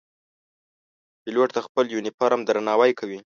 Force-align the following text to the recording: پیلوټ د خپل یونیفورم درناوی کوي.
پیلوټ 1.21 1.49
د 1.53 1.59
خپل 1.65 1.85
یونیفورم 1.95 2.41
درناوی 2.43 2.91
کوي. 2.99 3.19